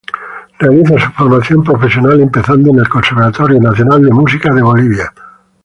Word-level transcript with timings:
Realiza 0.57 0.99
su 0.99 1.11
formación 1.11 1.63
profesional 1.63 2.19
empezando 2.19 2.71
en 2.71 2.79
el 2.79 2.89
Conservatorio 2.89 3.59
Nacional 3.61 4.03
de 4.03 4.09
Música 4.09 4.51
de 4.51 4.63
Bolivia. 4.63 5.13